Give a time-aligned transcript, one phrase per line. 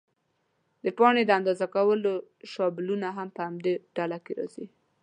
[0.83, 2.13] د پاڼې د اندازه کولو
[2.53, 4.65] شابلونونه هم په همدې ډله کې راځي.